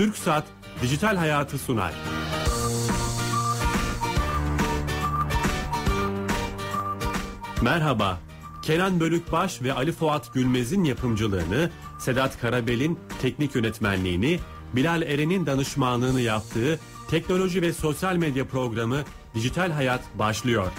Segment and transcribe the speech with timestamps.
[0.00, 0.44] Türk Saat
[0.82, 1.92] Dijital Hayatı sunar.
[7.62, 8.18] Merhaba.
[8.62, 14.40] Kenan Bölükbaş ve Ali Fuat Gülmez'in yapımcılığını, Sedat Karabel'in teknik yönetmenliğini,
[14.72, 16.78] Bilal Eren'in danışmanlığını yaptığı
[17.10, 18.98] teknoloji ve sosyal medya programı
[19.34, 20.72] Dijital Hayat başlıyor.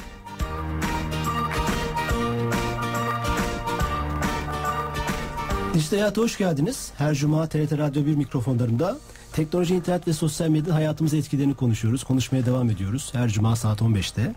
[5.73, 6.91] Dijital Hayat'a hoş geldiniz.
[6.97, 8.97] Her cuma TRT Radyo 1 mikrofonlarında
[9.33, 12.03] teknoloji, internet ve sosyal medya hayatımıza etkilerini konuşuyoruz.
[12.03, 13.09] Konuşmaya devam ediyoruz.
[13.13, 14.33] Her cuma saat 15'te.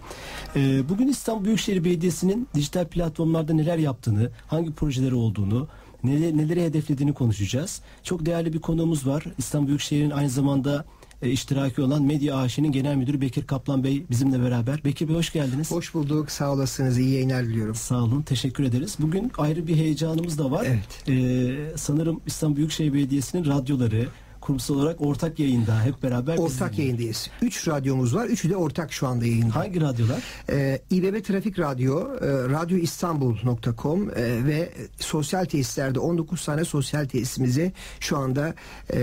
[0.57, 5.69] Ee, bugün İstanbul Büyükşehir Belediyesi'nin dijital platformlarda neler yaptığını, hangi projeleri olduğunu,
[6.05, 7.81] neler, neleri hedeflediğini konuşacağız.
[8.03, 9.25] Çok değerli bir konuğumuz var.
[9.39, 10.85] İstanbul Büyükşehir'in aynı zamanda
[11.23, 14.85] e, iştiraki olan Medya AŞ'nin Genel Müdürü Bekir Kaplan Bey bizimle beraber.
[14.85, 15.71] Bekir Bey hoş geldiniz.
[15.71, 16.31] Hoş bulduk.
[16.31, 16.99] Sağ olasınız.
[16.99, 17.75] İyi yayınlar diliyorum.
[17.75, 18.23] Sağ olun.
[18.23, 18.97] Teşekkür ederiz.
[18.99, 20.67] Bugün ayrı bir heyecanımız da var.
[20.67, 21.09] Evet.
[21.09, 24.09] Ee, sanırım İstanbul Büyükşehir Belediyesi'nin radyoları
[24.45, 26.39] kurumsal olarak ortak yayında hep beraber.
[26.39, 26.83] Ortak bizimle.
[26.83, 27.31] yayındayız.
[27.43, 28.27] Üç radyomuz var.
[28.27, 29.55] Üçü de ortak şu anda yayında.
[29.57, 30.23] Hangi radyolar?
[30.51, 34.15] Ee, İBB Trafik Radyo, e, radyoistanbul.com e,
[34.47, 38.55] ve sosyal tesislerde 19 tane sosyal tesisimize şu anda
[38.91, 38.99] e,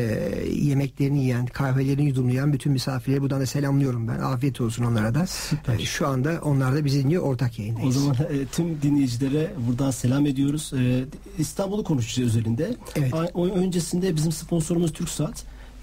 [0.54, 4.20] yemeklerini yiyen, kahvelerini yudumlayan bütün misafirleri buradan da selamlıyorum ben.
[4.20, 5.28] Afiyet olsun onlara da.
[5.28, 5.80] Süper.
[5.80, 7.24] E, şu anda onlar da bizi dinliyor.
[7.24, 7.98] Ortak yayındayız.
[7.98, 10.74] O zaman e, tüm dinleyicilere buradan selam ediyoruz.
[10.74, 11.06] E,
[11.38, 12.76] İstanbul'u konuşacağız özelinde.
[12.96, 13.14] Evet.
[13.14, 15.31] A- O öncesinde bizim sponsorumuz TürkSat.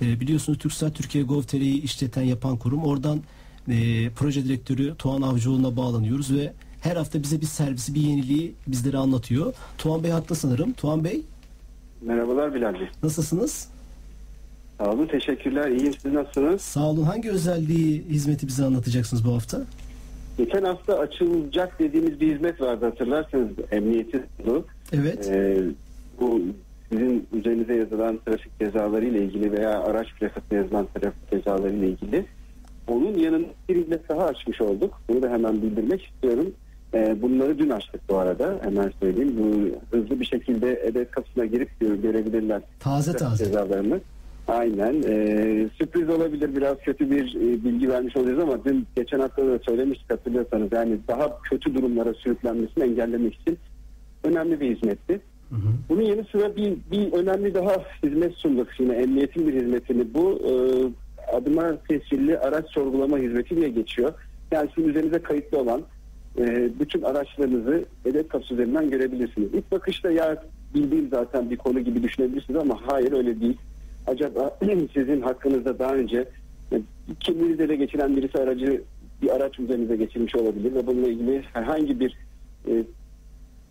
[0.02, 2.84] E, biliyorsunuz TürkSat Türkiye Gov.tr'yi işleten yapan kurum.
[2.84, 3.18] Oradan
[3.68, 8.96] e, proje direktörü Tuğan Avcıoğlu'na bağlanıyoruz ve her hafta bize bir servisi, bir yeniliği bizlere
[8.96, 9.54] anlatıyor.
[9.78, 10.72] Tuğan Bey hatta sanırım.
[10.72, 11.22] Tuğan Bey
[12.02, 12.88] Merhabalar Bilal Bey.
[13.02, 13.68] nasılsınız?
[14.78, 15.70] Sağ olun, teşekkürler.
[15.70, 16.62] İyiyim, siz nasılsınız?
[16.62, 17.02] Sağ olun.
[17.02, 19.60] Hangi özelliği, hizmeti bize anlatacaksınız bu hafta?
[20.38, 24.22] Geçen hafta açılacak dediğimiz bir hizmet vardı hatırlarsanız emniyetin.
[24.92, 25.28] Evet.
[25.28, 25.62] Ee,
[26.20, 26.40] bu
[26.92, 32.24] sizin üzerinize yazılan trafik cezaları ile ilgili veya araç plakasına yazılan trafik cezaları ile ilgili.
[32.88, 35.00] Onun yanında bir hizmet daha açmış olduk.
[35.08, 36.52] Bunu da hemen bildirmek istiyorum.
[36.94, 38.58] Ee, bunları dün açtık bu arada.
[38.62, 39.34] Hemen söyleyeyim.
[39.38, 42.62] Bu hızlı bir şekilde edet kapısına girip gö- görebilirler.
[42.80, 43.44] Taze taze.
[43.44, 44.00] cezalarını.
[44.48, 45.02] Aynen.
[45.08, 46.56] Ee, sürpriz olabilir.
[46.56, 50.72] Biraz kötü bir e, bilgi vermiş olacağız ama dün geçen hafta da söylemiştik hatırlıyorsanız.
[50.72, 53.58] Yani daha kötü durumlara sürüklenmesini engellemek için
[54.24, 55.20] önemli bir hizmetti.
[55.88, 58.68] Bunun yanı sıra bir, bir önemli daha hizmet sunduk.
[58.78, 60.14] Yine emniyetin bir hizmetini.
[60.14, 60.52] Bu e,
[61.36, 64.12] adıma tescilli araç sorgulama hizmeti diye geçiyor.
[64.50, 65.82] Yani sizin üzerinize kayıtlı olan
[66.38, 69.48] e, bütün araçlarınızı hedef kapısı üzerinden görebilirsiniz.
[69.54, 70.42] İlk bakışta ya
[70.74, 73.56] bildiğim zaten bir konu gibi düşünebilirsiniz ama hayır öyle değil.
[74.06, 74.58] Acaba
[74.94, 76.28] sizin hakkınızda daha önce
[76.72, 76.80] e,
[77.20, 78.82] kimliğinizi ele geçiren birisi aracı
[79.22, 82.18] bir araç üzerinize geçirmiş olabilir ve bununla ilgili herhangi bir
[82.68, 82.84] e,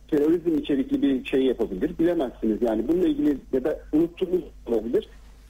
[0.08, 1.92] terörizm içerikli bir şey yapabilir.
[2.00, 5.10] Bilemezsiniz yani bununla ilgili ya da unuttuğunuz olabilir.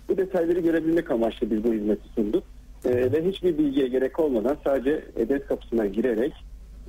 [0.09, 2.43] Bu detayları görebilmek amaçlı biz bu hizmeti sunduk.
[2.85, 6.33] Ee, ve hiçbir bilgiye gerek olmadan sadece hedef kapısına girerek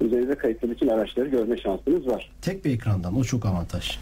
[0.01, 2.31] üzerinize kayıtlı bütün araçları görme şansınız var.
[2.43, 3.99] Tek bir ekrandan o çok avantaj.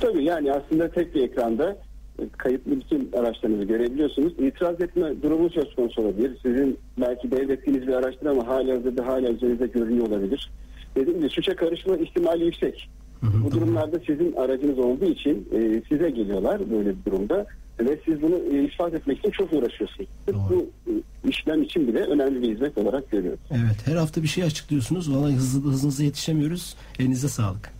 [0.00, 1.76] Tabii yani aslında tek bir ekranda
[2.18, 4.32] e, kayıtlı bütün araçlarınızı görebiliyorsunuz.
[4.32, 6.38] İtiraz etme durumu söz konusu olabilir.
[6.42, 10.50] Sizin belki devrettiğiniz bir araçtır ama hala hazırda hala üzerinizde görünüyor olabilir.
[10.96, 12.88] Dediğim gibi suça karışma ihtimali yüksek.
[13.20, 17.46] Hı hı, Bu durumlarda sizin aracınız olduğu için e, size geliyorlar böyle bir durumda
[17.80, 20.08] ve siz bunu e, ispat etmek için çok uğraşıyorsunuz.
[20.28, 20.36] Doğru.
[20.50, 20.92] Bu e,
[21.30, 23.40] işlem için bile önemli bir hizmet olarak görüyoruz.
[23.50, 25.14] Evet her hafta bir şey açıklıyorsunuz.
[25.14, 26.74] Vallahi hızlı, hızınıza yetişemiyoruz.
[26.98, 27.70] Elinize sağlık.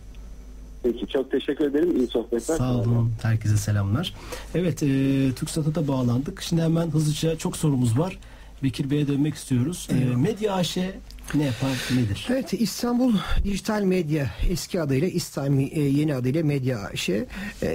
[0.83, 1.97] Peki çok teşekkür ederim.
[1.97, 2.55] İyi sohbetler.
[2.57, 3.11] Sağ olun.
[3.21, 4.13] Herkese selamlar.
[4.55, 4.87] Evet e,
[5.35, 6.41] TürkSat'a da bağlandık.
[6.41, 8.19] Şimdi hemen hızlıca çok sorumuz var.
[8.63, 9.87] Bekir Bey'e dönmek istiyoruz.
[9.91, 10.77] E, Medya AŞ
[11.33, 12.27] ne yapar nedir?
[12.29, 13.13] Evet İstanbul
[13.43, 17.25] Dijital Medya eski adıyla İstanbul e, yeni adıyla Medya AŞ e,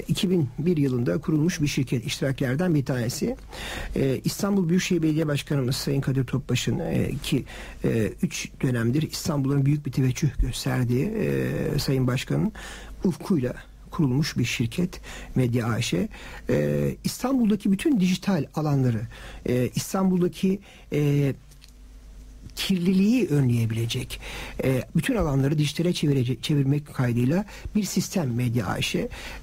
[0.09, 3.37] 2001 yılında kurulmuş bir şirket iştiraklerden bir tanesi.
[3.97, 7.45] E, İstanbul Büyükşehir Belediye Başkanımız Sayın Kadir Topbaş'ın e, ki
[8.23, 12.53] 3 dönemdir İstanbul'un büyük bir teveccüh gösterdiği e, Sayın Başkan'ın
[13.05, 13.55] ufkuyla
[13.91, 15.01] kurulmuş bir şirket
[15.35, 15.95] Medya AŞ.
[15.95, 16.09] E,
[17.05, 19.01] İstanbul'daki bütün dijital alanları,
[19.49, 20.61] e, İstanbul'daki
[20.93, 21.33] e,
[22.67, 24.21] kirliliği önleyebilecek
[24.65, 28.95] e, bütün alanları dijitale çevirecek, çevirmek kaydıyla bir sistem Medya AŞ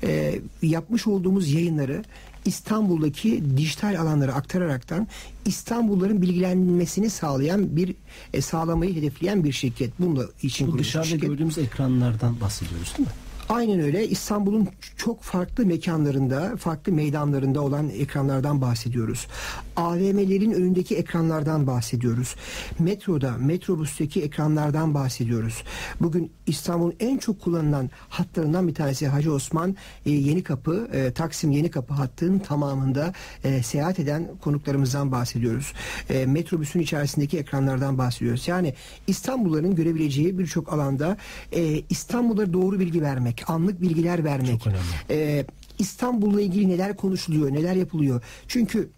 [0.03, 2.03] e, yapmış olduğumuz yayınları
[2.45, 5.07] İstanbul'daki dijital alanları aktararaktan
[5.45, 7.95] İstanbulluların bilgilenmesini sağlayan bir
[8.33, 9.91] e, sağlamayı hedefleyen bir şirket.
[9.99, 11.29] Bununla için Bu dışarıda şirket.
[11.29, 13.15] gördüğümüz ekranlardan bahsediyoruz değil mi?
[13.49, 14.07] Aynen öyle.
[14.07, 14.67] İstanbul'un
[14.97, 19.27] çok farklı mekanlarında, farklı meydanlarında olan ekranlardan bahsediyoruz.
[19.75, 22.35] AVM'lerin önündeki ekranlardan bahsediyoruz.
[22.79, 25.63] Metroda, metrobüsteki ekranlardan bahsediyoruz.
[26.01, 31.51] Bugün İstanbul'un en çok kullanılan hatlarından bir tanesi Hacı Osman e, Yeni Kapı, e, Taksim
[31.51, 33.13] Yeni Kapı hattının tamamında
[33.43, 35.73] e, seyahat eden konuklarımızdan bahsediyoruz.
[36.09, 38.47] E, metrobüsün içerisindeki ekranlardan bahsediyoruz.
[38.47, 38.73] Yani
[39.07, 41.17] İstanbulluların görebileceği birçok alanda
[41.51, 44.63] e, İstanbul'a doğru bilgi vermek, anlık bilgiler vermek.
[44.63, 44.83] Çok önemli.
[45.09, 45.45] E,
[45.79, 48.21] İstanbul'la ilgili neler konuşuluyor, neler yapılıyor.
[48.47, 48.89] Çünkü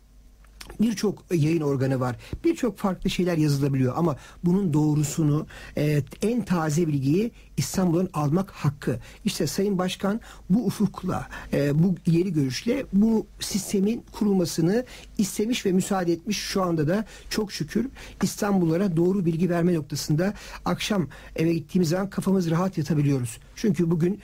[0.82, 2.16] birçok yayın organı var.
[2.44, 9.00] Birçok farklı şeyler yazılabiliyor ama bunun doğrusunu e, en taze bilgiyi İstanbul'un almak hakkı.
[9.26, 14.86] İşte Sayın Başkan bu ufukla, e, bu yeri görüşle bu sistemin kurulmasını
[15.18, 16.38] istemiş ve müsaade etmiş.
[16.38, 17.88] Şu anda da çok şükür
[18.24, 20.34] İstanbullulara doğru bilgi verme noktasında
[20.66, 23.38] akşam eve gittiğimiz zaman kafamız rahat yatabiliyoruz.
[23.56, 24.20] Çünkü bugün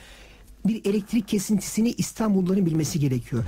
[0.67, 3.43] bir elektrik kesintisini İstanbulluların bilmesi gerekiyor.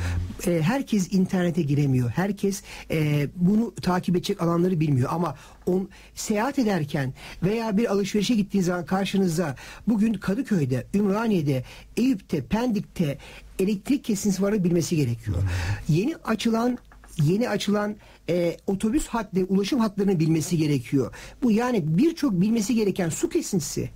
[0.47, 2.09] E, herkes internete giremiyor.
[2.09, 5.09] Herkes e, bunu takip edecek alanları bilmiyor.
[5.13, 5.35] Ama
[5.65, 9.55] on, seyahat ederken veya bir alışverişe gittiğiniz zaman karşınıza
[9.87, 11.63] bugün Kadıköy'de, Ümraniye'de,
[11.97, 13.17] Eyüp'te, Pendik'te
[13.59, 15.37] elektrik kesintisi var bilmesi gerekiyor.
[15.89, 16.77] Yeni açılan
[17.23, 17.95] yeni açılan
[18.29, 21.13] e, otobüs hat ve ulaşım hatlarını bilmesi gerekiyor.
[21.43, 23.89] Bu yani birçok bilmesi gereken su kesintisi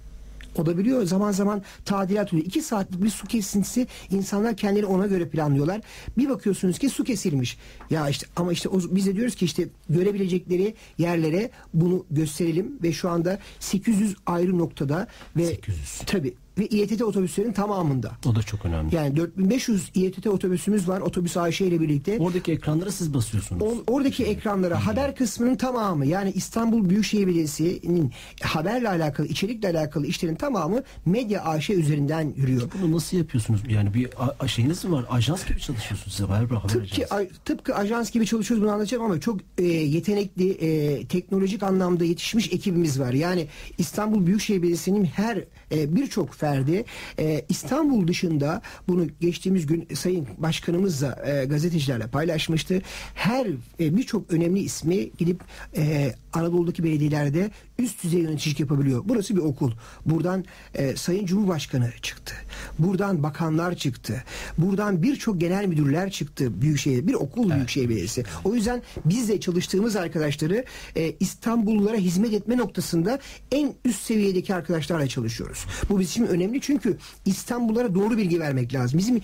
[0.56, 1.04] olabiliyor.
[1.06, 2.48] Zaman zaman tadilat oluyor.
[2.48, 5.82] İki saatlik bir su kesintisi insanlar kendileri ona göre planlıyorlar.
[6.18, 7.58] Bir bakıyorsunuz ki su kesilmiş.
[7.90, 12.94] Ya işte ama işte o, biz de diyoruz ki işte görebilecekleri yerlere bunu gösterelim ve
[12.94, 15.08] şu anda 800 ayrı noktada
[15.38, 16.00] ve 800.
[16.06, 18.12] tabi ve İETT otobüslerin tamamında.
[18.26, 18.96] O da çok önemli.
[18.96, 21.00] Yani 4500 İETT otobüsümüz var.
[21.02, 22.18] Otobüs Ayşe ile birlikte.
[22.20, 23.62] Oradaki ekranlara siz basıyorsunuz.
[23.62, 28.12] O- oradaki ekranlara haber kısmının tamamı yani İstanbul Büyükşehir Belediyesi'nin
[28.42, 32.62] haberle alakalı, içerikle alakalı işlerin tamamı Medya AŞ üzerinden yürüyor.
[32.82, 33.62] Bunu nasıl yapıyorsunuz?
[33.70, 34.10] Yani bir
[34.40, 35.06] a- şeyiniz mi var?
[35.10, 37.16] Ajans gibi çalışıyorsunuz size haber, haber Tıpkı, ajansı.
[37.16, 42.54] a- tıpkı ajans gibi çalışıyoruz bunu anlatacağım ama çok e, yetenekli, e, teknolojik anlamda yetişmiş
[42.54, 43.14] ekibimiz var.
[43.14, 43.48] Yani
[43.78, 45.38] İstanbul Büyükşehir Belediyesi'nin her
[45.72, 46.86] e, birçok ferdi
[47.20, 52.82] e, İstanbul dışında bunu geçtiğimiz gün Sayın Başkanımızla e, gazetecilerle paylaşmıştı.
[53.16, 53.48] Her
[53.80, 55.42] e, birçok önemli ismi gidip
[55.78, 57.52] e, Anadolu'daki belediyelerde
[57.82, 59.02] üst düzey yöneticilik yapabiliyor.
[59.06, 59.72] Burası bir okul.
[60.06, 62.36] Buradan e, Sayın Cumhurbaşkanı çıktı.
[62.80, 64.24] Buradan bakanlar çıktı.
[64.58, 66.62] Buradan birçok genel müdürler çıktı.
[66.62, 68.24] Büyükşehir bir okul Büyükşehir Belediyesi.
[68.44, 73.20] O yüzden biz de çalıştığımız arkadaşları e, İstanbullulara hizmet etme noktasında
[73.52, 75.66] en üst seviyedeki arkadaşlarla çalışıyoruz.
[75.90, 79.00] Bu bizim için önemli çünkü İstanbullulara doğru bilgi vermek lazım.
[79.00, 79.22] Bizim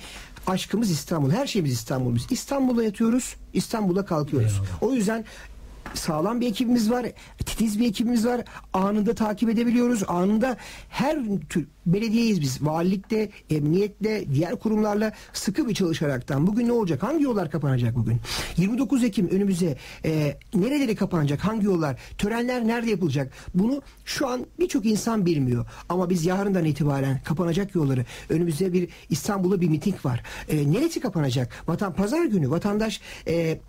[0.47, 1.31] aşkımız İstanbul.
[1.31, 2.15] Her şeyimiz İstanbul.
[2.15, 4.61] Biz İstanbul'a yatıyoruz, İstanbul'a kalkıyoruz.
[4.81, 5.25] O yüzden
[5.93, 7.05] sağlam bir ekibimiz var,
[7.37, 8.41] titiz bir ekibimiz var.
[8.73, 10.03] Anında takip edebiliyoruz.
[10.07, 10.57] Anında
[10.89, 11.19] her
[11.49, 12.65] tür belediyeyiz biz.
[12.65, 16.47] Valilikte, emniyetle, diğer kurumlarla sıkı bir çalışaraktan.
[16.47, 17.03] Bugün ne olacak?
[17.03, 18.17] Hangi yollar kapanacak bugün?
[18.57, 21.45] 29 Ekim önümüze e, nereleri kapanacak?
[21.45, 21.99] Hangi yollar?
[22.17, 23.33] Törenler nerede yapılacak?
[23.55, 25.65] Bunu şu an birçok insan bilmiyor.
[25.89, 30.23] Ama biz yarından itibaren kapanacak yolları önümüzde bir İstanbul'da bir miting var.
[30.49, 31.63] E, neresi kapanacak?
[31.67, 33.59] Vatan Pazar günü vatandaş e,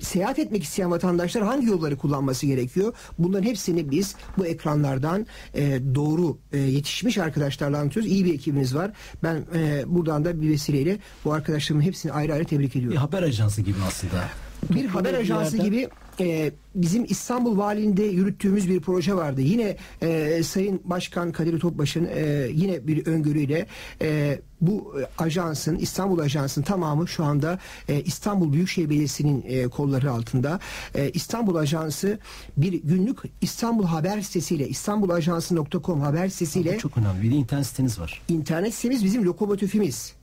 [0.00, 2.92] seyahat etmek isteyen vatandaşlar hangi yolları kullanması gerekiyor?
[3.18, 8.12] Bunların hepsini biz bu ekranlardan e, doğru e, yetişmiş arkadaşlarla anlatıyoruz.
[8.12, 8.90] İyi bir ekibimiz var.
[9.22, 12.98] Ben e, buradan da bir vesileyle bu arkadaşlarımın hepsini ayrı ayrı tebrik Bir ediyorum.
[12.98, 14.24] haber ajansı gibi aslında.
[14.70, 15.88] Bir haber Toplumda ajansı yerden- gibi
[16.20, 19.40] e, bizim İstanbul Valiliğinde yürüttüğümüz bir proje vardı.
[19.40, 23.66] Yine e, Sayın Başkan Kadir Topbaş'ın e, yine bir öngörüyle
[24.02, 30.60] e, bu ajansın İstanbul Ajansı'nın tamamı şu anda e, İstanbul Büyükşehir Belediyesi'nin e, kolları altında.
[30.94, 32.18] E, İstanbul Ajansı
[32.56, 37.22] bir günlük İstanbul Haber sitesiyle İstanbulajansı.com haber sitesiyle çok önemli.
[37.22, 38.22] Bir internet siteniz var.
[38.28, 40.17] İnternet sitemiz bizim lokomotifimiz.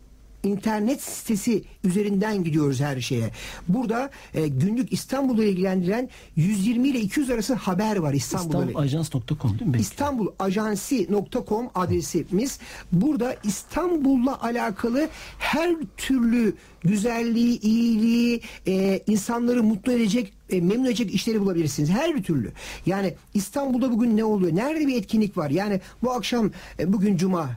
[0.45, 3.31] İnternet sitesi üzerinden gidiyoruz her şeye.
[3.67, 8.57] Burada e, günlük İstanbul'u ilgilendiren 120 ile 200 arası haber var İstanbul'da.
[8.59, 9.77] İstanbulajans.com değil mi?
[9.79, 12.59] İstanbulajansi.com adresimiz.
[12.91, 15.09] Burada İstanbul'la alakalı
[15.39, 21.89] her türlü güzelliği, iyiliği, e, insanları mutlu edecek, e, memnun edecek işleri bulabilirsiniz.
[21.89, 22.51] Her bir türlü.
[22.85, 24.55] Yani İstanbul'da bugün ne oluyor?
[24.55, 25.49] Nerede bir etkinlik var?
[25.49, 27.49] Yani bu akşam, e, bugün Cuma,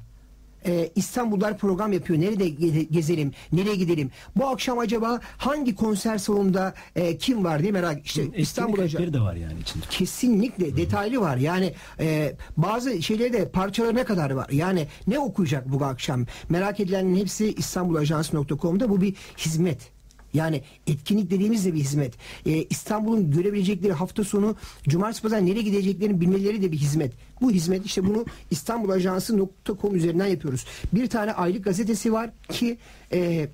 [0.67, 2.21] e, İstanbullular program yapıyor.
[2.21, 3.33] Nerede ge- gezelim?
[3.53, 4.11] Nereye gidelim?
[4.37, 9.12] Bu akşam acaba hangi konser salonunda e, kim var diye merak işte Etkinlik İstanbul rehberi
[9.12, 9.85] de var yani içinde.
[9.91, 11.37] kesinlikle detaylı var.
[11.37, 14.49] Yani e, bazı şeyleri de parçalarına kadar var.
[14.50, 16.27] Yani ne okuyacak bu akşam?
[16.49, 19.98] Merak edilenlerin hepsi İstanbulajansı.com'da bu bir hizmet.
[20.35, 22.15] Yani etkinlik dediğimiz de bir hizmet.
[22.47, 24.57] Ee, İstanbul'un görebilecekleri hafta sonu
[24.89, 27.13] cumartesi pazar nereye gideceklerini bilmeleri de bir hizmet.
[27.41, 30.67] Bu hizmet işte bunu İstanbulajansı.com üzerinden yapıyoruz.
[30.93, 32.79] Bir tane aylık gazetesi var ki
[33.13, 33.49] e,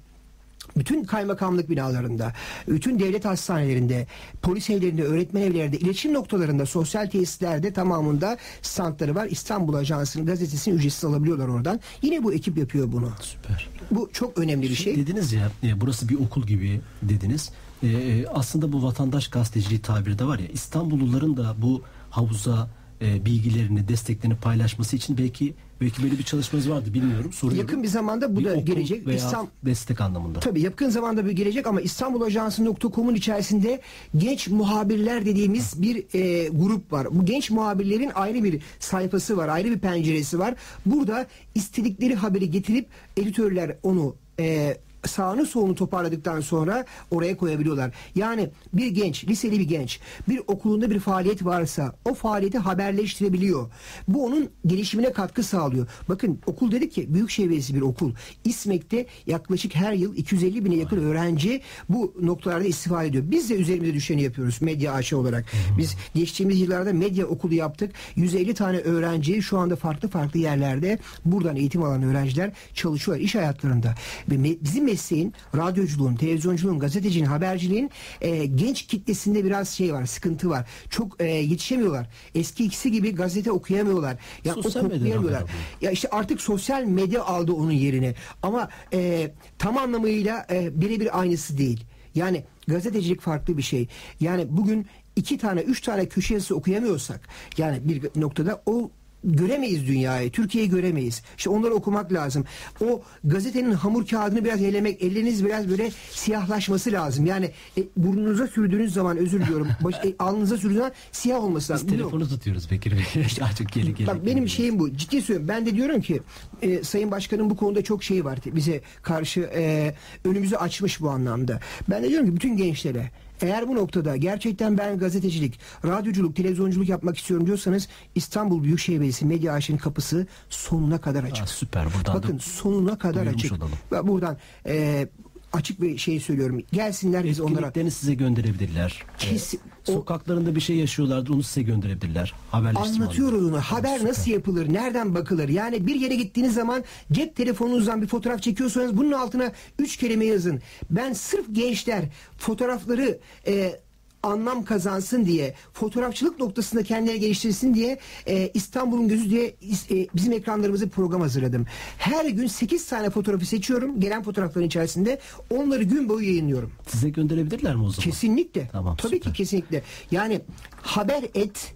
[0.76, 2.32] bütün kaymakamlık binalarında,
[2.68, 4.06] bütün devlet hastanelerinde,
[4.42, 9.26] polis evlerinde, öğretmen evlerinde, iletişim noktalarında, sosyal tesislerde tamamında standları var.
[9.30, 11.80] İstanbul Ajansı'nın gazetesini ücretsiz alabiliyorlar oradan.
[12.02, 13.12] Yine bu ekip yapıyor bunu.
[13.20, 13.68] Süper.
[13.90, 14.96] Bu çok önemli bir şey.
[14.96, 17.50] Dediniz ya e, burası bir okul gibi dediniz.
[17.82, 22.68] E, e, aslında bu vatandaş gazeteciliği tabiri de var ya İstanbulluların da bu havuza
[23.04, 27.32] e, bilgilerini, desteklerini paylaşması için belki belki böyle bir çalışmanız vardı bilmiyorum.
[27.32, 27.60] Soruyorum.
[27.60, 29.06] Yakın bir zamanda bu Bir da gelecek.
[29.06, 30.40] Veya İslam destek anlamında.
[30.40, 33.80] Tabii yakın zamanda bir gelecek ama İstanbulajansı.com'un içerisinde
[34.16, 37.08] genç muhabirler dediğimiz bir e, grup var.
[37.10, 40.54] Bu genç muhabirlerin ayrı bir sayfası var, ayrı bir penceresi var.
[40.86, 47.90] Burada istedikleri haberi getirip editörler onu e, sağını solunu toparladıktan sonra oraya koyabiliyorlar.
[48.14, 53.70] Yani bir genç, liseli bir genç bir okulunda bir faaliyet varsa o faaliyeti haberleştirebiliyor.
[54.08, 55.86] Bu onun gelişimine katkı sağlıyor.
[56.08, 58.12] Bakın okul dedik ki Büyükşehir Belediyesi bir okul.
[58.44, 63.24] İSMEK'te yaklaşık her yıl 250 bine yakın öğrenci bu noktalarda istifade ediyor.
[63.26, 65.44] Biz de üzerimize düşeni yapıyoruz medya AŞ olarak.
[65.78, 67.92] Biz geçtiğimiz yıllarda medya okulu yaptık.
[68.16, 73.94] 150 tane öğrenci şu anda farklı farklı yerlerde buradan eğitim alan öğrenciler çalışıyorlar iş hayatlarında.
[74.30, 80.68] Ve bizim mesleğin, radyoculuğun, televizyonculuğun, gazeteciliğin, haberciliğin e, genç kitlesinde biraz şey var, sıkıntı var.
[80.90, 82.06] Çok e, yetişemiyorlar.
[82.34, 84.16] Eski ikisi gibi gazete okuyamıyorlar.
[84.44, 85.42] Ya Sosyal o koklayamıyorlar.
[85.80, 88.14] Ya işte artık sosyal medya aldı onun yerine.
[88.42, 91.84] Ama e, tam anlamıyla e, birebir aynısı değil.
[92.14, 93.88] Yani gazetecilik farklı bir şey.
[94.20, 94.86] Yani bugün
[95.16, 97.20] iki tane, üç tane köşe yazısı okuyamıyorsak
[97.58, 98.90] yani bir noktada o
[99.24, 100.30] göremeyiz dünyayı.
[100.30, 101.22] Türkiye'yi göremeyiz.
[101.36, 102.44] İşte onları okumak lazım.
[102.84, 107.26] O gazetenin hamur kağıdını biraz elemek, elleriniz biraz böyle siyahlaşması lazım.
[107.26, 109.68] Yani e, burnunuza sürdüğünüz zaman özür diliyorum.
[109.80, 111.88] Baş, e, alnınıza sürdüğünüz zaman siyah olması Biz lazım.
[111.88, 111.98] Yok.
[111.98, 113.24] telefonu tutuyoruz Bekir Bey.
[113.42, 114.06] Artık geri geri.
[114.06, 114.96] Bak benim şeyim bu.
[114.96, 115.48] Ciddi söylüyorum.
[115.48, 116.20] Ben de diyorum ki
[116.62, 118.38] e, Sayın Başkan'ın bu konuda çok şeyi var.
[118.46, 121.60] Bize karşı e, önümüzü açmış bu anlamda.
[121.90, 123.10] Ben de diyorum ki bütün gençlere
[123.42, 129.52] eğer bu noktada gerçekten ben gazetecilik, radyoculuk, televizyonculuk yapmak istiyorum diyorsanız İstanbul Büyükşehir Belediyesi Medya
[129.52, 131.44] Aşı'nın kapısı sonuna kadar açık.
[131.44, 131.86] Aa, süper.
[131.98, 133.52] Buradan Bakın sonuna kadar açık.
[133.52, 133.78] olalım.
[133.92, 134.36] Ve buradan
[134.66, 135.08] e,
[135.52, 136.62] açık bir şey söylüyorum.
[136.72, 139.04] Gelsinler biz onlara size gönderebilirler.
[139.16, 142.34] O- Sokaklarında bir şey yaşıyorlardır onu size gönderebilirler.
[142.50, 143.56] Haberleştirme Anlatıyoruz anlamında.
[143.56, 143.62] onu.
[143.62, 144.72] Haber nasıl yapılır?
[144.72, 145.48] Nereden bakılır?
[145.48, 150.60] Yani bir yere gittiğiniz zaman cep telefonunuzdan bir fotoğraf çekiyorsanız bunun altına üç kelime yazın.
[150.90, 152.04] Ben sırf gençler
[152.38, 153.80] fotoğrafları e,
[154.24, 159.46] anlam kazansın diye fotoğrafçılık noktasında kendileri geliştirsin diye e, İstanbul'un gözü diye
[159.90, 161.66] e, bizim ekranlarımızı program hazırladım.
[161.98, 164.00] Her gün 8 tane fotoğrafı seçiyorum.
[164.00, 165.18] Gelen fotoğrafların içerisinde
[165.50, 166.72] onları gün boyu yayınlıyorum.
[166.86, 168.04] Size gönderebilirler mi o zaman?
[168.10, 168.68] Kesinlikle.
[168.72, 169.32] Tamam, Tabii süper.
[169.32, 169.82] ki kesinlikle.
[170.10, 170.40] Yani
[170.82, 171.74] haber et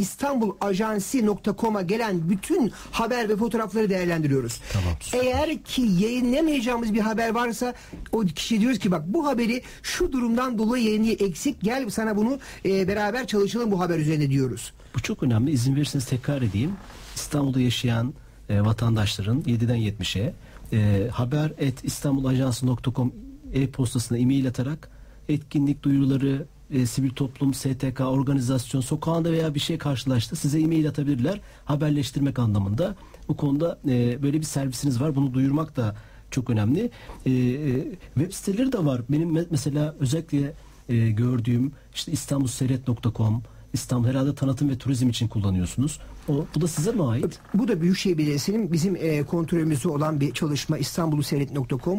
[0.00, 4.60] İstanbulajansi.com'a gelen bütün haber ve fotoğrafları değerlendiriyoruz.
[4.72, 5.24] Tamam, süper.
[5.24, 7.74] Eğer ki yayınlamayacağımız bir haber varsa
[8.12, 12.38] o kişi diyoruz ki bak bu haberi şu durumdan dolayı yayını eksik gel sana bunu
[12.64, 14.72] e, beraber çalışalım bu haber üzerine diyoruz.
[14.94, 15.50] Bu çok önemli.
[15.50, 16.72] İzin verirseniz tekrar edeyim.
[17.14, 18.14] İstanbul'da yaşayan
[18.48, 20.34] e, vatandaşların 7'den 70'e
[20.72, 23.12] e, haber et İstanbulajansı.com
[23.52, 24.90] e-postasına e-mail atarak
[25.28, 30.36] etkinlik duyuruları e, sivil toplum, STK, organizasyon sokağında veya bir şey karşılaştı.
[30.36, 31.40] Size e-mail atabilirler.
[31.64, 32.96] Haberleştirmek anlamında.
[33.28, 35.16] Bu konuda e, böyle bir servisiniz var.
[35.16, 35.96] Bunu duyurmak da
[36.30, 36.90] çok önemli.
[37.26, 37.84] E, e,
[38.14, 39.02] web siteleri de var.
[39.08, 40.52] Benim me- mesela özellikle
[40.88, 46.00] e, gördüğüm işte istanbulseyret.com İstanbul herhalde tanıtım ve turizm için kullanıyorsunuz.
[46.28, 47.38] O, bu da size mi ait?
[47.54, 51.22] Bu da Büyükşehir Belediyesi'nin bizim e, kontrolümüzde olan bir çalışma İstanbul'u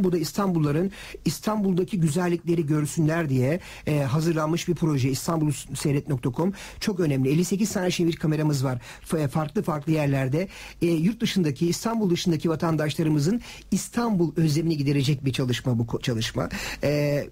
[0.04, 0.92] Bu da İstanbulluların
[1.26, 5.52] İstanbul'daki güzellikleri görsünler diye e, hazırlanmış bir proje İstanbul'u
[6.80, 7.30] Çok önemli.
[7.30, 8.82] 58 tane çevir kameramız var.
[9.02, 10.48] F- farklı farklı yerlerde.
[10.82, 16.50] E, yurt dışındaki, İstanbul dışındaki vatandaşlarımızın İstanbul özlemini giderecek bir çalışma bu çalışma.
[16.84, 17.24] E,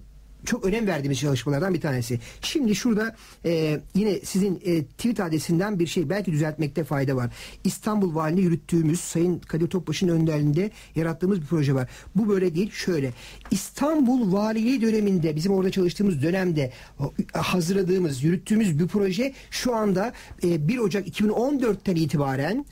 [0.46, 2.20] çok önem verdiğimiz çalışmalardan bir tanesi.
[2.42, 3.16] Şimdi şurada
[3.46, 7.34] e, yine sizin e, tweet adresinden bir şey belki düzeltmekte fayda var.
[7.64, 11.90] İstanbul Valiliği yürüttüğümüz Sayın Kadir Topbaş'ın önderliğinde yarattığımız bir proje var.
[12.16, 13.14] Bu böyle değil şöyle.
[13.52, 20.68] İstanbul Valiliği döneminde bizim orada çalıştığımız dönemde o, hazırladığımız yürüttüğümüz bir proje şu anda e,
[20.68, 22.66] 1 Ocak 2014'ten itibaren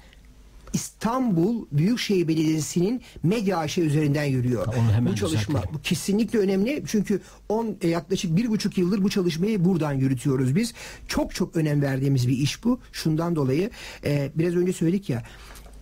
[0.77, 4.67] İstanbul Büyükşehir Belediyesi'nin medya aşı üzerinden yürüyor.
[5.01, 9.93] Bu çalışma bu kesinlikle önemli çünkü 10 e, yaklaşık bir buçuk yıldır bu çalışmayı buradan
[9.93, 10.73] yürütüyoruz biz.
[11.07, 12.79] Çok çok önem verdiğimiz bir iş bu.
[12.91, 13.69] Şundan dolayı
[14.05, 15.23] e, biraz önce söyledik ya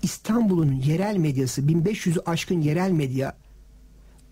[0.04, 3.38] İstanbul'un yerel medyası 1500'ü aşkın yerel medya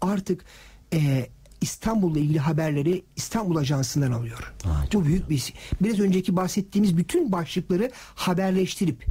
[0.01, 0.45] artık
[0.93, 1.27] e,
[1.61, 4.53] İstanbul'la ilgili haberleri İstanbul Ajansı'ndan alıyor.
[4.65, 9.05] Aa, Bu büyük bir biraz önceki bahsettiğimiz bütün başlıkları haberleştirip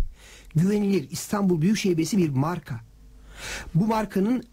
[0.55, 2.81] güvenilir İstanbul Büyükşehir Belediyesi bir marka.
[3.75, 4.45] Bu markanın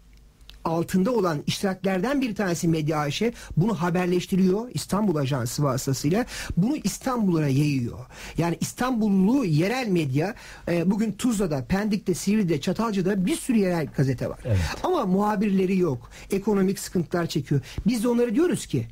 [0.64, 3.22] altında olan iştiraklerden bir tanesi Medya AŞ
[3.56, 6.26] bunu haberleştiriyor İstanbul Ajansı vasıtasıyla
[6.56, 7.98] bunu İstanbul'a yayıyor.
[8.38, 10.34] Yani İstanbullu yerel medya
[10.68, 14.38] e, bugün Tuzla'da, Pendik'te, Sivri'de, Çatalca'da bir sürü yerel gazete var.
[14.44, 14.58] Evet.
[14.82, 16.10] Ama muhabirleri yok.
[16.30, 17.60] Ekonomik sıkıntılar çekiyor.
[17.86, 18.86] Biz de onlara diyoruz ki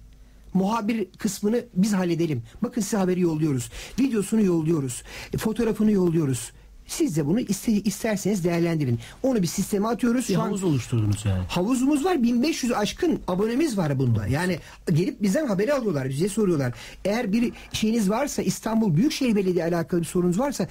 [0.54, 2.42] muhabir kısmını biz halledelim.
[2.62, 3.70] Bakın size haberi yolluyoruz.
[4.00, 5.02] Videosunu yolluyoruz.
[5.34, 6.52] e, Fotoğrafını yolluyoruz.
[6.88, 8.98] Siz de bunu iste, isterseniz değerlendirin.
[9.22, 10.28] Onu bir sisteme atıyoruz.
[10.28, 11.42] Bir Şu an havuz oluşturdunuz yani.
[11.48, 14.26] Havuzumuz var 1500 aşkın abonemiz var bunda.
[14.26, 14.58] Yani
[14.92, 16.74] gelip bizden haberi alıyorlar bize soruyorlar.
[17.04, 20.68] Eğer bir şeyiniz varsa İstanbul Büyükşehir Belediye alakalı bir sorunuz varsa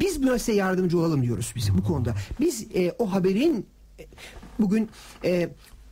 [0.00, 2.14] biz buna size yardımcı olalım diyoruz biz bu konuda.
[2.40, 3.66] Biz e, o haberin
[4.00, 4.06] e,
[4.58, 4.88] bugün
[5.24, 5.48] e,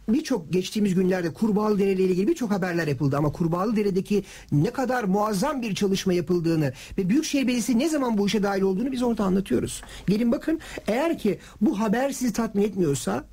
[0.08, 5.74] birçok geçtiğimiz günlerde Kurbağalıdere ile ilgili birçok haberler yapıldı ama Kurbağalıdere'deki ne kadar muazzam bir
[5.74, 9.82] çalışma yapıldığını ve Büyükşehir Belediyesi ne zaman bu işe dahil olduğunu biz orada anlatıyoruz.
[10.08, 13.24] Gelin bakın eğer ki bu haber sizi tatmin etmiyorsa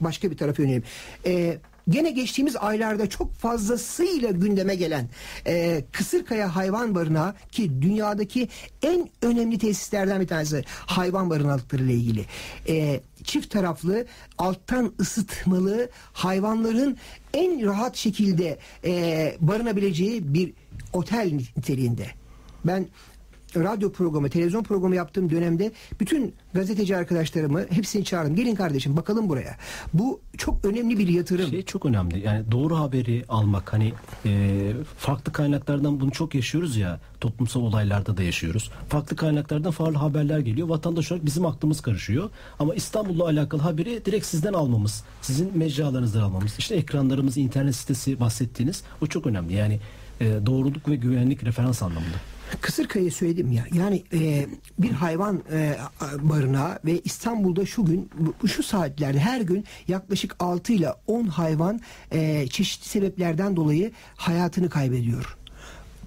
[0.00, 0.82] başka bir tarafa yönelim.
[1.26, 1.58] Ee,
[1.88, 5.08] gene geçtiğimiz aylarda çok fazlasıyla gündeme gelen
[5.46, 8.48] e, Kısırkaya Hayvan Barınağı ki dünyadaki
[8.82, 12.24] en önemli tesislerden bir tanesi hayvan barınakları ile ilgili.
[12.68, 14.06] E, çift taraflı
[14.38, 16.96] alttan ısıtmalı hayvanların
[17.34, 20.52] en rahat şekilde e, barınabileceği bir
[20.92, 22.06] otel niteliğinde.
[22.64, 22.86] Ben
[23.56, 28.36] radyo programı, televizyon programı yaptığım dönemde bütün gazeteci arkadaşlarımı hepsini çağırdım.
[28.36, 29.56] Gelin kardeşim bakalım buraya.
[29.94, 31.50] Bu çok önemli bir yatırım.
[31.50, 32.26] Şey çok önemli.
[32.26, 33.92] Yani doğru haberi almak hani
[34.26, 38.70] e, farklı kaynaklardan bunu çok yaşıyoruz ya toplumsal olaylarda da yaşıyoruz.
[38.88, 40.68] Farklı kaynaklardan farklı haberler geliyor.
[40.68, 42.30] Vatandaş olarak bizim aklımız karışıyor.
[42.58, 46.58] Ama İstanbul'la alakalı haberi direkt sizden almamız, sizin mecralarınızdan almamız.
[46.58, 49.54] İşte ekranlarımız, internet sitesi bahsettiğiniz o çok önemli.
[49.54, 49.80] Yani
[50.20, 52.16] e, doğruluk ve güvenlik referans anlamında.
[52.60, 53.64] Kısırkaya'yı söyledim ya.
[53.72, 54.46] Yani e,
[54.78, 55.76] bir hayvan e,
[56.20, 58.10] barınağı ve İstanbul'da şu gün
[58.46, 61.80] şu saatlerde her gün yaklaşık 6 ile 10 hayvan
[62.10, 65.36] e, çeşitli sebeplerden dolayı hayatını kaybediyor.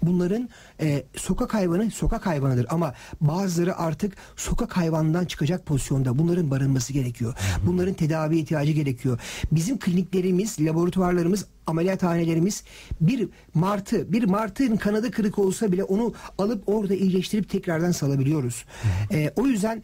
[0.08, 0.50] Bunların
[0.82, 6.18] e, sokak hayvanı sokak hayvanıdır ama bazıları artık sokak hayvanından çıkacak pozisyonda.
[6.18, 7.34] Bunların barınması gerekiyor.
[7.66, 9.20] Bunların tedavi ihtiyacı gerekiyor.
[9.52, 12.64] Bizim kliniklerimiz, laboratuvarlarımız, ameliyathanelerimiz
[13.02, 18.66] bir martı, bir martının kanadı kırık olsa bile onu alıp orada iyileştirip tekrardan salabiliyoruz.
[19.12, 19.84] E, o yüzden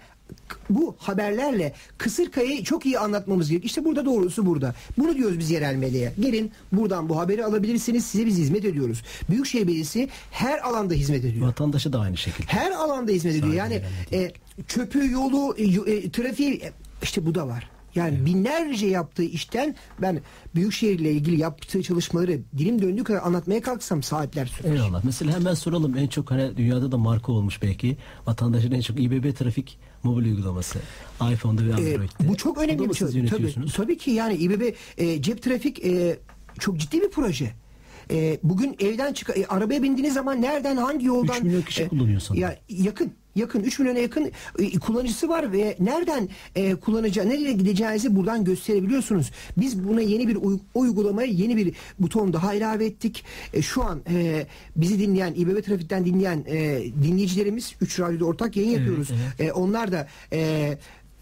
[0.70, 3.66] bu haberlerle Kısırkaya'yı çok iyi anlatmamız gerekiyor.
[3.70, 4.76] İşte burada doğrusu burada.
[4.98, 6.12] Bunu diyoruz biz yerel medyaya.
[6.20, 8.06] Gelin buradan bu haberi alabilirsiniz.
[8.06, 9.02] Size biz hizmet ediyoruz.
[9.30, 11.48] Büyükşehir Belediyesi her alanda hizmet ediyor.
[11.48, 12.48] Vatandaşa da aynı şekilde.
[12.48, 13.54] Her alanda hizmet ediyor.
[13.54, 14.32] Yani yerel e,
[14.68, 16.72] çöpü, yolu, yo- e, trafiği e,
[17.04, 17.70] işte bu da var.
[17.96, 20.22] Yani binlerce yaptığı işten ben
[20.56, 24.74] Büyükşehir ile ilgili yaptığı çalışmaları dilim döndüğü kadar anlatmaya kalksam saatler sürer.
[24.74, 25.02] Eyvallah.
[25.04, 27.98] Mesela hemen soralım en çok hani dünyada da marka olmuş belki.
[28.26, 30.80] Vatandaşın en çok İBB trafik mobil uygulaması.
[31.34, 32.28] iPhone'da ve Ee, Android'de.
[32.30, 33.26] bu çok önemli bir şey.
[33.28, 34.62] Tabii, tabii ki yani İBB
[34.98, 36.20] e, cep trafik e,
[36.60, 37.52] çok ciddi bir proje.
[38.12, 42.20] E, bugün evden çık e, arabaya bindiğiniz zaman nereden hangi yoldan Üç milyon kişi kullanıyor
[42.20, 42.42] sanırım.
[42.44, 48.16] Ya yakın yakın 3 milyona yakın e, kullanıcısı var ve nereden e, kullanacağı nereye gideceğinizi
[48.16, 49.32] buradan gösterebiliyorsunuz.
[49.58, 53.24] Biz buna yeni bir uy- uygulamaya yeni bir buton daha ilave ettik.
[53.54, 58.72] E, şu an e, bizi dinleyen İBB Trafik'ten dinleyen e, dinleyicilerimiz 3 radyoda ortak yayın
[58.72, 59.10] yapıyoruz.
[59.40, 60.78] E, onlar da e,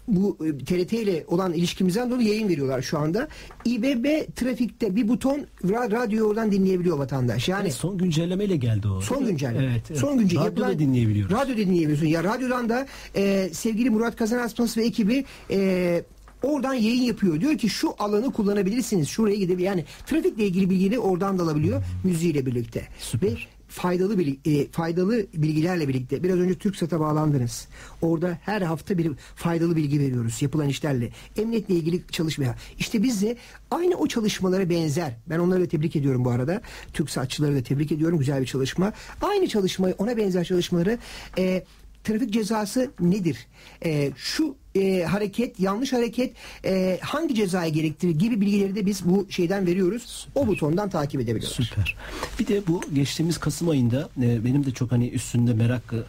[0.08, 3.28] bu e, TRT ile olan ilişkimizden dolayı yayın veriyorlar şu anda.
[3.64, 7.48] İBB trafikte bir buton ra- radyoyu oradan dinleyebiliyor vatandaş.
[7.48, 9.00] Yani Yani son güncellemeyle geldi o.
[9.00, 9.64] Son güncelleme.
[9.64, 9.82] Evet.
[9.90, 10.00] evet.
[10.00, 11.34] Son güncel Radyoda yapılan- dinleyebiliyoruz.
[11.36, 12.06] Radyoda dinleyebiliyorsun.
[12.06, 12.86] Ya radyodan da
[13.16, 16.02] e, sevgili Murat Kazan Aspas ve ekibi e,
[16.42, 17.40] oradan yayın yapıyor.
[17.40, 19.08] Diyor ki şu alanı kullanabilirsiniz.
[19.08, 19.66] Şuraya gidebilir.
[19.66, 22.88] Yani trafikle ilgili bilgiyi oradan da alabiliyor müziğiyle birlikte.
[22.98, 23.30] Süper.
[23.30, 23.36] Ve
[23.70, 27.68] faydalı bilgi- e, faydalı bilgilerle birlikte biraz önce TürkSat'a bağlandınız.
[28.02, 31.10] Orada her hafta bir faydalı bilgi veriyoruz yapılan işlerle.
[31.36, 32.56] Emniyetle ilgili çalışmaya.
[32.78, 33.36] İşte biz de
[33.70, 35.16] aynı o çalışmalara benzer.
[35.26, 36.60] Ben onları da tebrik ediyorum bu arada.
[36.92, 38.18] TürkSatçıları da tebrik ediyorum.
[38.18, 38.92] Güzel bir çalışma.
[39.22, 40.98] Aynı çalışmayı ona benzer çalışmaları
[41.38, 41.64] e,
[42.04, 43.46] trafik cezası nedir?
[43.84, 46.32] E, şu e, hareket, yanlış hareket
[46.64, 50.28] e, hangi cezayı gerektirir gibi bilgileri de biz bu şeyden veriyoruz.
[50.34, 51.56] O butondan takip edebiliyoruz.
[51.68, 51.96] Süper.
[52.38, 56.04] Bir de bu geçtiğimiz Kasım ayında e, benim de çok hani üstünde merakla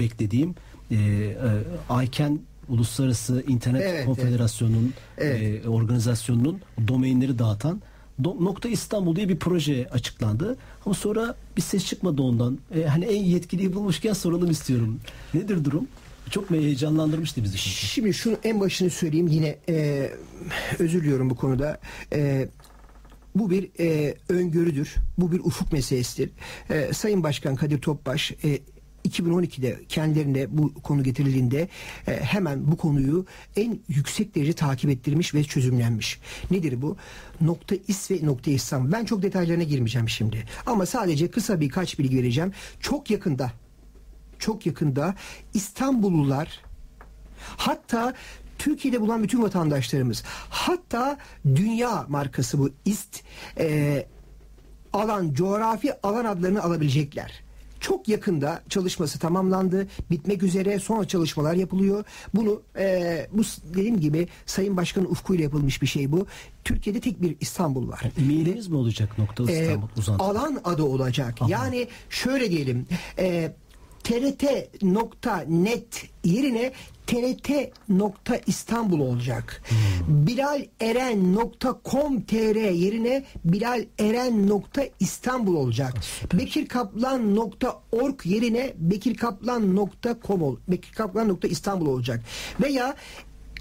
[0.00, 0.54] beklediğim
[0.90, 5.64] e, e, ICANN Uluslararası İnternet Evet, Konfederasyonu'nun Evet.
[5.64, 7.82] e, organizasyonunun domainleri dağıtan
[8.24, 10.56] Nokta İstanbul diye bir proje açıklandı.
[10.86, 12.58] Ama sonra bir ses çıkmadı ondan.
[12.74, 15.00] E, hani en yetkiliyi bulmuşken soralım istiyorum.
[15.34, 15.88] Nedir durum?
[16.30, 17.56] Çok heyecanlandırmıştı bizi.
[17.56, 17.76] çünkü.
[17.76, 20.10] Şimdi şunu en başını söyleyeyim yine e,
[20.78, 21.80] özür diliyorum bu konuda.
[22.12, 22.48] E,
[23.34, 24.94] Bu bir e, öngörüdür.
[25.18, 26.30] Bu bir ufuk meselesidir.
[26.70, 28.58] E, Sayın Başkan Kadir Topbaş e,
[29.10, 31.68] 2012'de kendilerine bu konu getirildiğinde
[32.06, 36.20] e, hemen bu konuyu en yüksek derece takip ettirmiş ve çözümlenmiş.
[36.50, 36.96] Nedir bu?
[37.40, 38.92] Nokta is ve nokta İslam.
[38.92, 40.44] Ben çok detaylarına girmeyeceğim şimdi.
[40.66, 42.52] Ama sadece kısa birkaç bilgi vereceğim.
[42.80, 43.52] Çok yakında
[44.40, 45.14] çok yakında
[45.54, 46.60] İstanbullular
[47.56, 48.14] hatta
[48.58, 53.22] Türkiye'de bulunan bütün vatandaşlarımız hatta dünya markası bu ist
[53.58, 54.06] e,
[54.92, 57.42] alan coğrafi alan adlarını alabilecekler.
[57.80, 59.86] Çok yakında çalışması tamamlandı.
[60.10, 62.04] Bitmek üzere sonra çalışmalar yapılıyor.
[62.34, 63.42] Bunu e, bu
[63.74, 66.26] dediğim gibi Sayın Başkan'ın ufkuyla yapılmış bir şey bu.
[66.64, 68.02] Türkiye'de tek bir İstanbul var.
[68.18, 70.24] Mailiniz mi olacak nokta E, İstanbul uzantı?
[70.24, 71.34] alan adı olacak.
[71.42, 71.50] Aha.
[71.50, 72.86] Yani şöyle diyelim.
[73.18, 73.52] E,
[74.04, 76.72] TRT.net yerine
[77.06, 77.50] TRT
[77.88, 79.62] nokta İstanbul olacak.
[79.68, 79.76] Hmm.
[80.26, 85.94] bilaleren.com.tr yerine bilaleren.nokta İstanbul olacak.
[86.34, 92.24] bekirkaplan.org yerine bekirkaplan.com ol, bekirkaplan.nokta İstanbul olacak.
[92.62, 92.94] Veya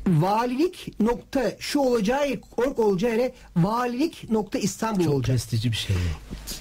[0.10, 2.26] valilik nokta şu olacağı
[2.58, 5.36] org olacağı yere valilik nokta İstanbul Çok olacak.
[5.36, 5.96] prestijli bir şey.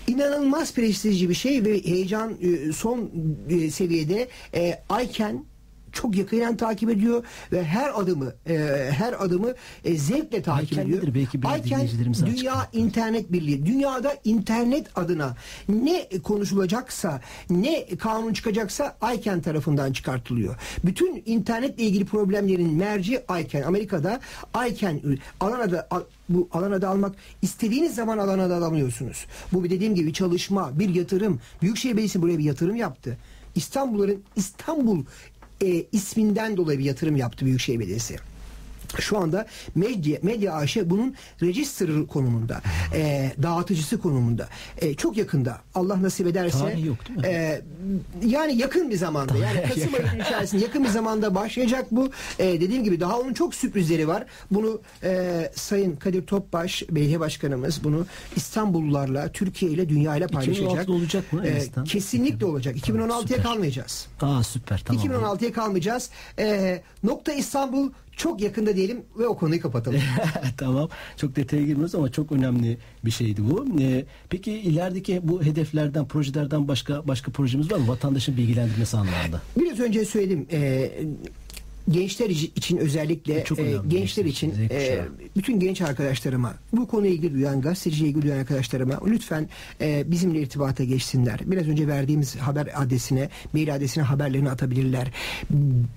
[0.08, 3.10] İnanılmaz prestijli bir şey ve heyecan e, son
[3.50, 5.44] e, seviyede e, Ayken
[5.92, 8.56] çok yakinen takip ediyor ve her adımı e,
[8.90, 9.52] her adımı
[9.84, 11.14] e, zevkle takip Ayken ediyor.
[11.14, 12.62] Belki Ayken Dünya açıklayalım.
[12.72, 13.66] İnternet Birliği.
[13.66, 15.36] Dünyada internet adına
[15.68, 17.20] ne konuşulacaksa,
[17.50, 20.56] ne kanun çıkacaksa Ayken tarafından çıkartılıyor.
[20.84, 23.62] Bütün internetle ilgili problemlerin merci Ayken.
[23.62, 24.20] Amerika'da
[24.54, 25.00] Ayken
[25.40, 29.26] Alana'da al- bu Alana'da almak istediğiniz zaman Alana'da alamıyorsunuz.
[29.52, 31.40] Bu bir dediğim gibi çalışma, bir yatırım.
[31.62, 33.16] Büyükşehir Belediyesi buraya bir yatırım yaptı.
[33.54, 35.04] İstanbul'ların İstanbul
[35.64, 38.16] e, isminden dolayı bir yatırım yaptı Büyükşehir Belediyesi.
[39.00, 42.60] Şu anda medya, medya AŞ bunun register konumunda,
[42.94, 44.48] e, dağıtıcısı konumunda.
[44.78, 46.58] E, çok yakında Allah nasip ederse.
[46.58, 47.26] Tarih yok değil mi?
[47.26, 47.62] e,
[48.26, 52.10] yani yakın bir zamanda yani Kasım ayının içerisinde yakın bir zamanda başlayacak bu.
[52.38, 54.24] E, dediğim gibi daha onun çok sürprizleri var.
[54.50, 60.72] Bunu e, Sayın Kadir Topbaş belediye başkanımız bunu İstanbullularla, Türkiye ile dünya ile paylaşacak.
[60.72, 62.76] 2016'da olacak mı E, kesinlikle olacak.
[62.76, 63.42] 2016'ya süper.
[63.42, 64.06] kalmayacağız.
[64.20, 65.04] Aa süper tamam.
[65.04, 66.10] 2016'ya kalmayacağız.
[66.38, 70.00] Ee, nokta İstanbul çok yakında diyelim ve o konuyu kapatalım.
[70.56, 70.88] tamam.
[71.16, 73.66] Çok detaya girmiyoruz ama çok önemli bir şeydi bu.
[73.80, 77.88] Ee, peki ilerideki bu hedeflerden, projelerden başka başka projemiz var mı?
[77.88, 79.42] Vatandaşın bilgilendirmesi anlamında.
[79.56, 80.46] Biraz önce söyledim.
[80.52, 80.90] e,
[81.90, 85.00] gençler için özellikle Çok e, gençler için e,
[85.36, 89.48] bütün genç arkadaşlarıma bu konuya ilgi duyan gazeteciye ilgi duyan arkadaşlarıma lütfen
[89.80, 91.40] e, bizimle irtibata geçsinler.
[91.44, 95.10] Biraz önce verdiğimiz haber adresine mail adresine haberlerini atabilirler.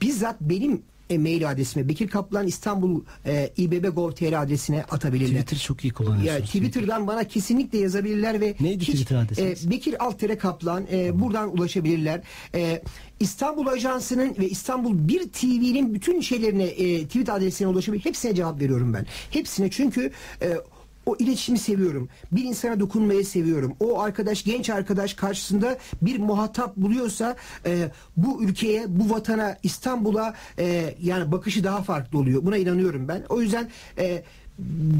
[0.01, 0.81] Bizzat benim
[1.11, 5.41] e, mail adresime Bekir Kaplan İstanbul e, İBB.gov.tr adresine atabilirler.
[5.41, 6.39] Twitter çok iyi kullanıyorsunuz.
[6.39, 9.65] Ya Twitter'dan bana kesinlikle yazabilirler ve Neydi Twitter adresiniz?
[9.67, 12.21] e, Bekir Altere Kaplan e, buradan ulaşabilirler.
[12.55, 12.81] E,
[13.19, 18.05] İstanbul Ajansı'nın ve İstanbul 1 TV'nin bütün şeylerine e, tweet adresine ulaşabilir.
[18.05, 19.05] Hepsine cevap veriyorum ben.
[19.31, 20.57] Hepsine çünkü e,
[21.05, 22.09] o iletişimi seviyorum.
[22.31, 23.73] Bir insana dokunmayı seviyorum.
[23.79, 27.35] O arkadaş, genç arkadaş karşısında bir muhatap buluyorsa
[27.65, 32.45] e, bu ülkeye, bu vatana, İstanbul'a e, yani bakışı daha farklı oluyor.
[32.45, 33.23] Buna inanıyorum ben.
[33.29, 34.23] O yüzden e,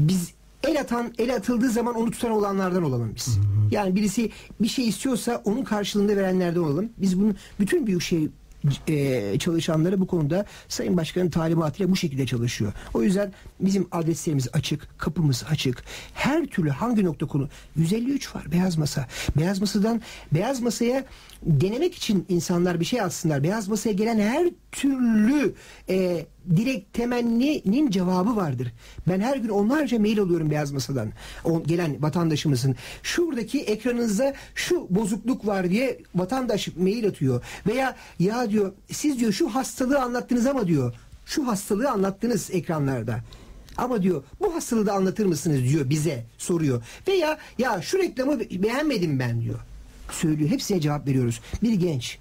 [0.08, 3.38] biz el atan, el atıldığı zaman onu tutan olanlardan olalım biz.
[3.70, 6.88] Yani birisi bir şey istiyorsa onun karşılığında verenlerden olalım.
[6.98, 8.28] Biz bunu bütün büyük şey
[8.88, 12.72] e, çalışanları bu konuda Sayın Başkan'ın talimatıyla bu şekilde çalışıyor.
[12.94, 15.84] O yüzden bizim adreslerimiz açık, kapımız açık.
[16.14, 19.06] Her türlü hangi nokta konu 153 var Beyaz Masa.
[19.36, 21.04] Beyaz Masa'dan Beyaz Masa'ya
[21.42, 23.42] denemek için insanlar bir şey atsınlar.
[23.42, 25.54] Beyaz Masa'ya gelen her türlü
[25.88, 28.72] e, direkt temenninin cevabı vardır.
[29.08, 31.08] Ben her gün onlarca mail alıyorum Beyaz Masa'dan.
[31.44, 32.76] O gelen vatandaşımızın.
[33.02, 37.44] Şuradaki ekranınızda şu bozukluk var diye vatandaş mail atıyor.
[37.66, 40.94] Veya ya diyor siz diyor şu hastalığı anlattınız ama diyor
[41.26, 43.20] şu hastalığı anlattınız ekranlarda.
[43.76, 46.82] Ama diyor bu hastalığı da anlatır mısınız diyor bize soruyor.
[47.08, 49.58] Veya ya şu reklamı beğenmedim ben diyor.
[50.10, 50.50] Söylüyor.
[50.50, 51.40] Hepsine cevap veriyoruz.
[51.62, 52.18] Bir genç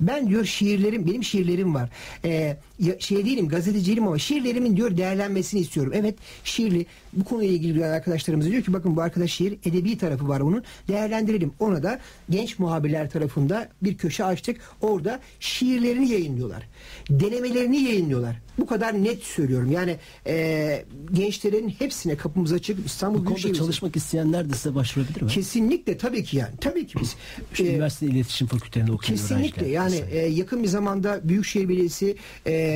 [0.00, 1.90] ben diyor şiirlerim benim şiirlerim var.
[2.24, 2.56] Ee,
[2.98, 5.92] şey değilim gazeteciyim ama şiirlerimin diyor değerlenmesini istiyorum.
[5.96, 6.14] Evet
[6.44, 10.44] şiirli bu konuyla ilgili duyan arkadaşlarımız diyor ki bakın bu arkadaş şiir edebi tarafı var
[10.44, 11.52] bunun değerlendirelim.
[11.60, 14.60] Ona da genç muhabirler tarafında bir köşe açtık.
[14.80, 16.68] Orada şiirlerini yayınlıyorlar.
[17.10, 18.36] Denemelerini yayınlıyorlar.
[18.58, 19.72] Bu kadar net söylüyorum.
[19.72, 22.86] Yani e, gençlerin hepsine kapımız açık.
[22.86, 25.28] İstanbul Bu konuda çalışmak isteyenler de size başvurabilir mi?
[25.28, 26.54] Kesinlikle tabii ki yani.
[26.60, 27.16] Tabii ki biz.
[27.52, 32.16] İşte e, üniversite iletişim fakültelerinde okuyan Kesinlikle yani e, yakın bir zamanda Büyükşehir Belediyesi
[32.46, 32.69] e,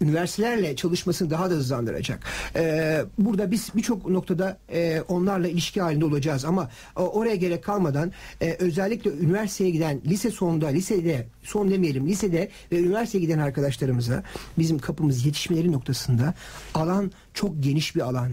[0.00, 2.26] üniversitelerle çalışmasını daha da hızlandıracak.
[2.56, 8.12] E, burada biz birçok noktada e, onlarla ilişki halinde olacağız ama e, oraya gerek kalmadan
[8.40, 14.22] e, özellikle üniversiteye giden lise sonunda lisede son demeyelim lisede ve üniversiteye giden arkadaşlarımıza
[14.58, 16.34] bizim kapımız yetişmeleri noktasında
[16.74, 18.30] alan çok geniş bir alan.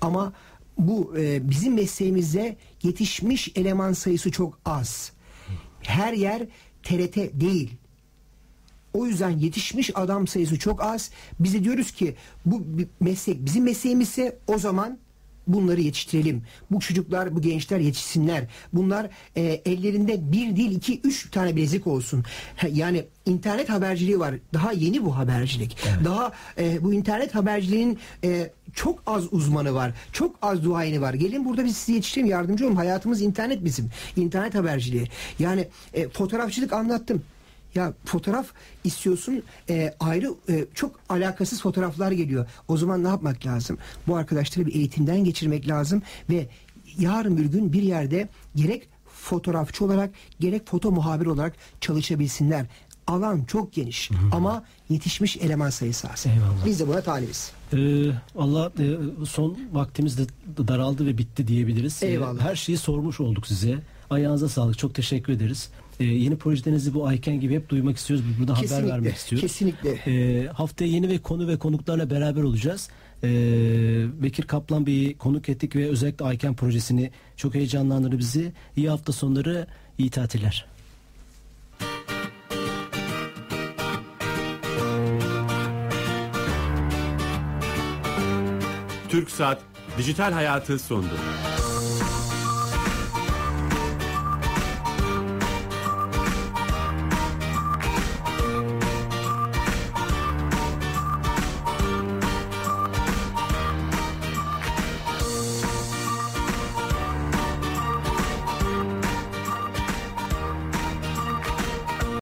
[0.00, 0.32] Ama
[0.78, 5.12] bu e, bizim mesleğimizde yetişmiş eleman sayısı çok az.
[5.82, 6.42] Her yer
[6.82, 7.76] TRT değil.
[8.96, 11.10] O yüzden yetişmiş adam sayısı çok az.
[11.40, 12.14] Biz de diyoruz ki
[12.46, 14.98] bu bir meslek bizim mesleğimizse o zaman
[15.46, 16.42] bunları yetiştirelim.
[16.70, 18.44] Bu çocuklar, bu gençler yetişsinler.
[18.72, 22.24] Bunlar e, ellerinde bir değil iki üç tane bilezik olsun.
[22.56, 24.34] Ha, Yani internet haberciliği var.
[24.54, 25.76] Daha yeni bu habercilik.
[26.04, 29.94] Daha e, bu internet haberciliğinin e, çok az uzmanı var.
[30.12, 31.14] Çok az duayeni var.
[31.14, 32.76] Gelin burada biz size yetiştirelim yardımcı olun.
[32.76, 33.90] Hayatımız internet bizim.
[34.16, 35.08] İnternet haberciliği.
[35.38, 37.22] Yani e, fotoğrafçılık anlattım.
[37.76, 38.46] Ya fotoğraf
[38.84, 42.46] istiyorsun e, ayrı e, çok alakasız fotoğraflar geliyor.
[42.68, 43.78] O zaman ne yapmak lazım?
[44.06, 46.48] Bu arkadaşları bir eğitimden geçirmek lazım ve
[46.98, 50.10] yarın bir gün bir yerde gerek fotoğrafçı olarak
[50.40, 52.66] gerek foto muhabir olarak çalışabilsinler.
[53.06, 56.26] Alan çok geniş ama yetişmiş eleman sayısı az.
[56.26, 56.66] Eyvallah.
[56.66, 57.52] Biz de buna talibiz.
[57.72, 57.76] Ee,
[58.38, 58.86] Allah e,
[59.26, 60.22] son vaktimiz de
[60.68, 62.02] daraldı ve bitti diyebiliriz.
[62.02, 62.40] Ee, Eyvallah.
[62.40, 63.78] her şeyi sormuş olduk size.
[64.10, 64.78] Ayağınıza sağlık.
[64.78, 65.70] Çok teşekkür ederiz.
[66.00, 68.24] Ee, yeni projelerinizi bu Ayken gibi hep duymak istiyoruz.
[68.38, 69.40] Burada haber Kesinlikle, vermek istiyoruz.
[69.48, 69.90] kesinlikle.
[70.06, 72.88] Ee, haftaya yeni ve konu ve konuklarla beraber olacağız.
[73.24, 73.28] Ee,
[74.22, 78.52] Bekir Kaplan Bey'i konuk ettik ve özellikle Ayken projesini çok heyecanlandırdı bizi.
[78.76, 79.66] İyi hafta sonları,
[79.98, 80.66] iyi tatiller.
[89.08, 89.60] Türk Saat
[89.98, 91.14] Dijital Hayatı sondu.